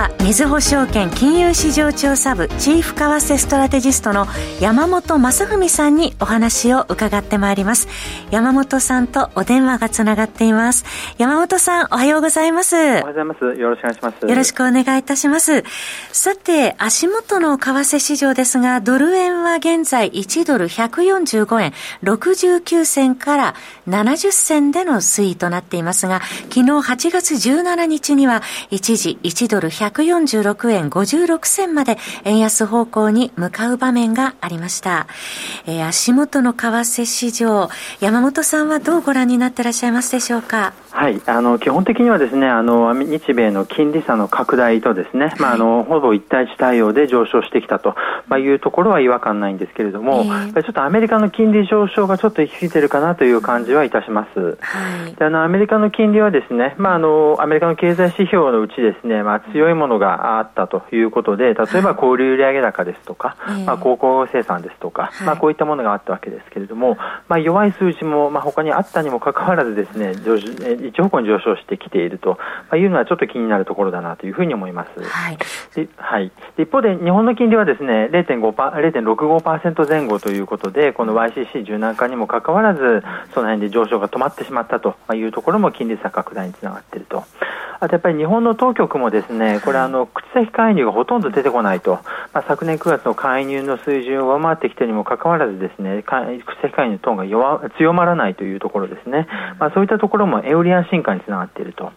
[0.00, 4.26] は、みずほ証券金融市場調査部チーフ為替ストラテジストの
[4.58, 7.86] 山本正文さんにお話を伺ってまいります。
[8.30, 10.86] 山本さんとお電話がつながっています。
[11.18, 12.76] 山本さん、おはようございます。
[12.76, 13.44] おはようございます。
[13.44, 14.26] よろしくお願いします。
[14.26, 15.64] よろしくお願いいたします。
[16.12, 21.72] さて、足元の為替市場ですが、ドル円は現在1ドル145円
[22.04, 23.54] 69銭から
[23.86, 35.06] 70銭での推移となっていますが、昨日8月17日には一時1ドル146円56銭まで円安方向に向かう場面がありました。
[35.66, 37.68] えー、足元の為替市場、
[38.00, 40.72] 山本さんはどうご覧になってらっしゃいますでしょうか？
[40.92, 47.94] はい、あの基本的にはですね、あの日米の金利差の拡大とですね、はい、まああのほぼ一対一対応で上昇してきたと、
[48.28, 54.58] まあ、いうところは違和感ないんですけれども、えー、ちょっとアメリカの金利上昇がちょっと行き過ぎてるかなという感じはいたします。
[54.60, 70.14] はい、であのアメリカの金利はですね、まああのアメリカの経済指標のうちですね、まあ強いものがあったということで、例えば小売売上高ですとか、はい、まあ鉱工生産ですとか、まあこういったものがあったわけですけれども、まあ弱い数字もまあ他にあったにもかかわらずですね、
[70.90, 72.38] 一方向に上昇してきていると
[72.76, 75.02] いうのはちょっと気になるところだなというふうに思います。
[75.02, 75.38] はい。
[75.74, 83.02] ではい、一方で日本の金利はですね、0.65%前後ということで、この YCC 柔軟化にもかかわらず、
[83.34, 87.24] その辺で上昇が止まってしまったというところも金利差拡大につながっていると。
[87.82, 92.00] あとやっぱり日本の当局もですね、これあの口先介入がほとんど出てこないと、
[92.32, 96.14] まあ、昨年9月の介入の水準を上回ってきてにもかかわらずですね、口
[96.62, 99.26] 先介入のトーンが弱強まらないというところですね、
[99.58, 101.92] まあ、そういったところもエウリアン進化につながっていると。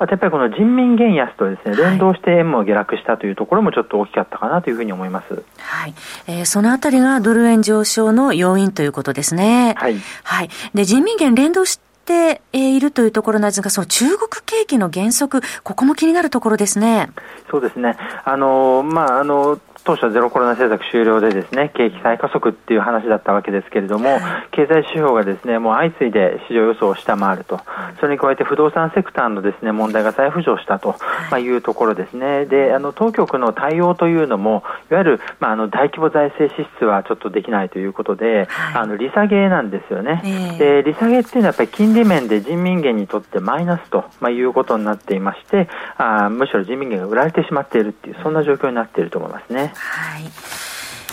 [0.00, 5.42] あとやっぱりこの人民元安とですね連動して円も下落したというところもちょっと大きかったかなというふうに思います。
[5.58, 5.94] はい。
[6.28, 9.74] えー、そのあたりがドル円上昇の要因ということですね。
[9.76, 9.96] はい。
[10.22, 10.50] はい。
[10.72, 17.10] で、人民元連動しているというところなんですが、その中国景気の減速、ここも気になるところですね。
[17.50, 17.96] そうですね。
[18.24, 24.18] あの、まあ、あの、当初はゼロコロナ政策終了でですね景気再加速っていう話だったわけですけれども、
[24.50, 27.60] 経済指標がですねもう相次いで市場予想を下回ると、
[28.00, 30.96] それに加えて不動産セクターのですね問題が再浮上したと、
[31.30, 32.46] まあ、いうところですね。
[32.46, 40.56] で、あの当局の対応というのもいわゆるまああの大規模財政支出はちょっとできないということで、あの利下げなんですよね。
[40.58, 49.67] で、利下げっていうのはやっぱり金利面で人民元にとってマイナスと、まあ、いうことになっていまして、あむしろ人民元が売られてしまっているっていうそんな状況になっていると思いますね。
[49.74, 50.30] はい。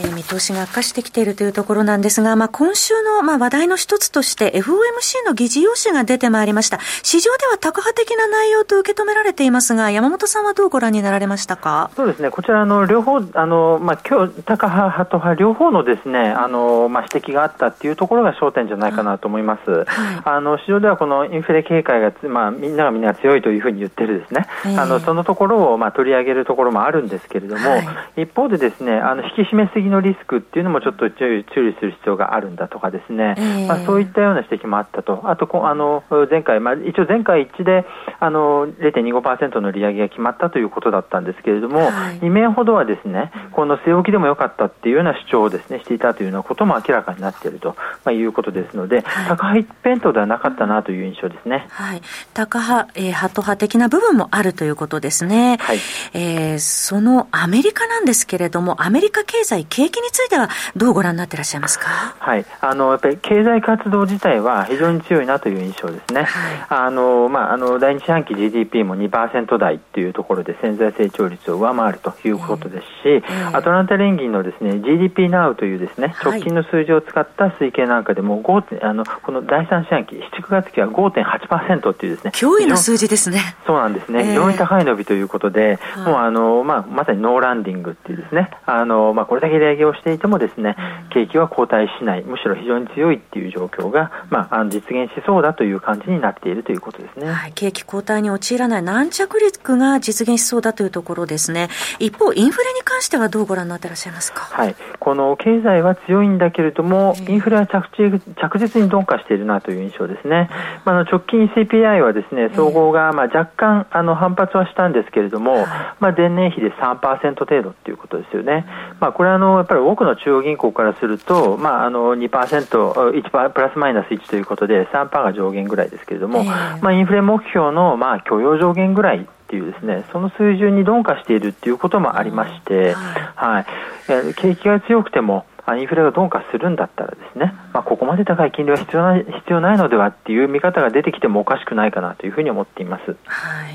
[0.00, 6.78] えー、見通しが悪化してきているというところなんですが、まあ、今週の、まあ、話題の一つとして FOMC の議事要旨が出てまいりました。
[7.02, 11.90] 市場ではタカ派的な内容と受け止められていますが、山本さんはどうご覧になられましたか？
[11.96, 19.70] そうですね、こちらの両方、あの、まあ、今日、タカ派と派両方のですね、あの、まあ、指摘があったっていうところが焦点じゃないかなと思います。
[19.70, 19.86] はい、
[20.24, 27.78] あの、市場ではこのインフレ警戒が、まあ、みんながみんな強いというふうに言ってるですね、えー、あの、そのところを、まあ、取り上げるところもあるんですけれども、は
[28.16, 37.84] い、一方でですね、あの、引き締めすぎのリスクっていうのもちょっと注意する必要があるんだとかですね、えー、まあ、そういったような指摘もあったと、あとあの前回、まあ、一応前回一致で
[38.20, 51.66] あの0.25%の利上げが決まったということだったんですけれども、はい、2名ほどはですねこの据え置きでもよかったっていうような主張をですねしていたというようなことも明らかになっていると、まあ、いうことですので、はい、高派一辺倒ではなかったなという印象ですね。
[51.70, 52.02] はい、
[52.34, 55.58] 高派、えー、ハト派的な部分もあるということですね。
[55.60, 55.78] はい、
[56.14, 62.16] えー、そのアメリカなんですけれども、アメリカ経済、景気についてはどうご覧になってらっしゃいますか？
[62.18, 66.24] はい、あのやっぱり経済活動自体は非常に強いなという印象ですね。
[66.24, 83.54] はい、あのまああの第二四半期 GDP も2%台というところで潜在成長率を上回るということですし、えーえー、アトランタ連銀のですね GDP Now というですね直近の数字を使った推計なんかでも5あのこの第三四半期7、9月期は5.8%っていうですね驚異の数字ですね。
[83.64, 84.24] そうなんですね。
[84.24, 90.76] 非常に高い伸びということで、もうあのまあまさにノーランディングっていうですねあのまあこれだけ利上げをしていてもですね
[91.10, 101.68] 景気は後退しない、むしろ非常に強いっていう状況が、まあ、実現しそうだという感じになっているということですね、はい、景気後退に陥らない軟着陸が実現しそうだというところですね、
[101.98, 110.50] 一方、インフレに関してはどうご覧になってらっしゃいますか、はい、この経済は強いんだけれども、インフレは着着実に鈍化しているなという印象ですね、
[110.84, 115.64] まあ、直近 CPI はですね総合がまあ若干あの反発はしたんですけれども、
[116.00, 118.66] まあ、前年比で3%程度ということですよね。
[118.98, 133.64] まあ、これはあのやっぱり多くの中央銀行からすると、まあ、あの2%、1プラスマイナス1ということで3%が上限ぐらいですけれども、えー、まあ、インフレ目標の、まあ、許容上限ぐらいっていうですねその水準に鈍化しているっていうこともありまして、はい、
[134.12, 135.46] はい景気が強くても
[135.76, 143.16] インフレが鈍化するんだったらですね、まあ、ここまで高い金利は必要な必要ないのではっていう見方が出てきてもおかしくないかなというふうに思っています。
[143.24, 143.74] はい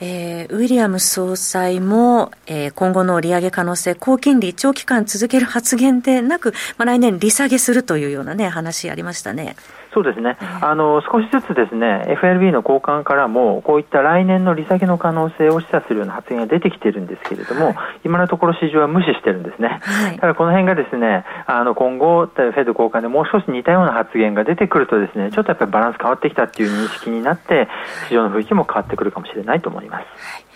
[0.00, 9.56] えー、ウィリアム総裁も、えー、今後の利上げ可能性、高金利、長期間続ける発言でなく、まあ、来年利下げするというようなね、話ありましたね。
[9.92, 27.68] そうですね、あの少しずつですね FRB の高官からも、こういった来年の利下げの可能性を示唆するような発言が出てきているんですけれども、はい、今のところ市場は無視してるんですね、はい、ただこの辺がですねあの今後、フェド高官でもう少し似たような発言が出てくると、ですねちょっとやっぱりバランス変わってきたっていう認識になって、
[28.08, 30.00] 市場の雰囲気も変わってくるかもしれないと思います。
[30.00, 30.47] はい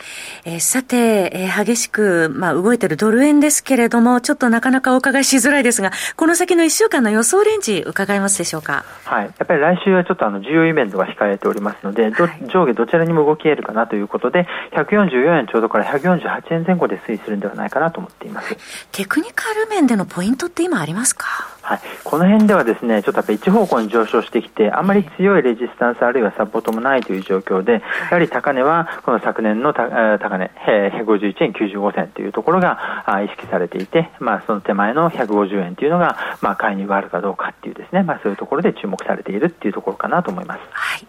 [0.44, 8.84] えー、さて、えー、激しく、まあ、動いているドル円ですけれども、ちょっとなかなかお伺いしづらいですが、この先の1週間の予想レンジ、伺えますでしょうか？
[9.04, 9.24] はい。
[9.24, 12.12] やっぱり来週はちょっとあの、重要イベントが控えておりますので、はい、
[12.48, 18.56] 上下どちらにも動き得るかなということで、144円ちょうどから148円前後で推移するんではないかなと思っています。
[18.92, 21.26] テクニカル面でのポイントって今ありますか？
[21.62, 27.80] はい、この辺ではですねちょっとやっぱ一方向に上昇してきて、あまり強いレジスタンスあるいはサポートもないという状況で、や
[28.10, 40.60] はり高値はこの昨年の高値、151円95銭というところが意識されていて、まあ、その手前の150円というのが、まあ、介入があるかどうかっていうですね、まあ、そういうところで注目されているっていうところかなと思います。
[40.72, 41.06] はい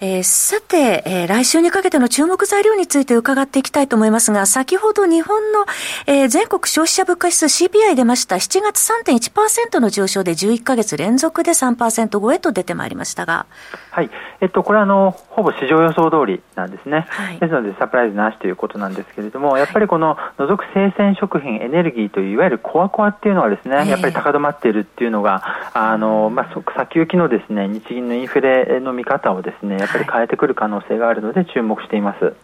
[0.00, 5.66] えー、さて、えー、来週にかけての注目材料について伺っていきたいと思いますが、先ほど日本の、
[6.06, 13.46] えー、全国消費者物価指数 CPI 出ました7月3.1%の上昇で11ヶ月連続で3%超えと出てまいりましたが。
[13.98, 14.10] はい。
[14.40, 17.06] えっと、これはあの、ほぼ市場予想通りなんですね。
[17.08, 25.42] はい、ですので、サプライズなしということなんですけれども、やっぱりこの除く生鮮食品、エネルギーといういわゆるコアコアっていうのはですね、やっぱり高止まっているっていうのが、
[25.74, 32.24] あの、まあ、先行きのですね、日銀のインフレの見方をですね、やっぱり変えてくる可能性があるので注目しています。
[32.24, 32.34] はい。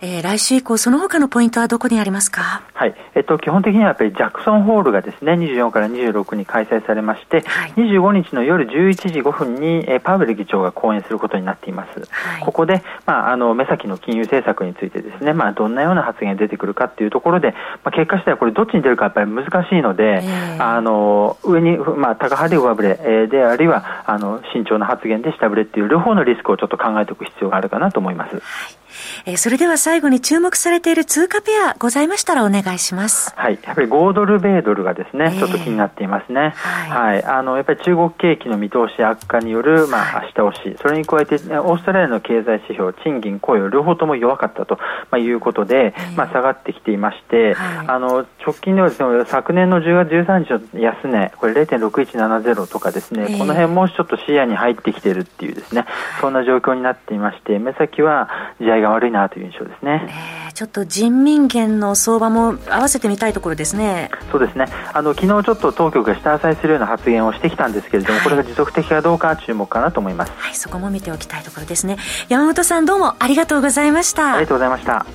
[0.00, 2.62] えー、来週以降、その他のポイントはどこにありますか？
[2.74, 2.94] はい。
[3.16, 12.00] えっと、基本的にはやっぱりジャクソンホールがですね、24から26に開催されまして、はい、25日の夜11時5分に、えー、パウエル議長が講演することになっています。
[12.10, 17.52] はい、ここで、まあ、あの、目先の金融政策についてですね、まあ、どんなような発言が出てくるかっていうところで、
[17.84, 28.34] まあ、結果次第これどっちに出るかやっぱり難しいので、えー、あの、上に、まあ、高派で上振れ、えー、で、あるいは、あの、慎重な発言で下振れっていう両方のリスクをちょっと考えておく必要があるかなと思います。
[28.34, 28.77] はい
[29.26, 33.32] えー、それでは最後に注目されている通貨ペアございましたらお願いします。
[33.36, 33.58] はい。
[33.62, 36.54] やっぱり5ドル米ドルがですね、えー、ちょっと気になっていますね。
[36.56, 37.24] はい、はい。
[37.24, 44.78] あの、やっぱり中国景気の見通し悪化による、まあ、下押し、それに加えて、オーストラリアの経済指標、賃金、雇用、両方とも弱かったと、
[45.10, 55.86] まあ、いうことで、えー、まあ、下がってきていまして、はい、あの、直近ではですね、昨年の10月13日の安値、これ0.6170とかですね、えー、この辺もちょっと視野に入ってきてるっていうですね、
[56.20, 58.28] そんな状況になっていまして、目先は
[58.60, 60.06] 地合いが悪いなという印象ですね。
[60.46, 64.10] えー、ちょっと人民元の相場も合わせてみたいところですね。
[64.30, 64.66] そうですね。
[64.92, 70.32] あの昨日ちょっと当局が下支えするような発言をしてきたんですけれども、はい、これが持続的かどうか注目かなと思います。
[70.36, 71.96] はい、そこも見ておきたいところですね。
[72.28, 74.34] 山本さんどうもありがとうございました。
[74.34, 75.06] ありがとうございました。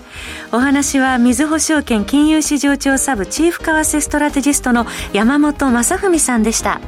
[0.51, 6.79] お話はみずほ証券金融市場調査部チーフ為替ストラテジストの山本正文さんでした。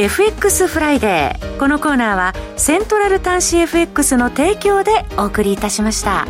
[0.00, 6.24] FX フライデーこのコーナーはセントラル短資 FX の提供でお送りいたしました。